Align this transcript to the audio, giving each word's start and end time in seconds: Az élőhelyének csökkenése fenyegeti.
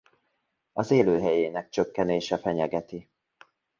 Az 0.73 0.91
élőhelyének 0.91 1.69
csökkenése 1.69 2.37
fenyegeti. 2.37 3.09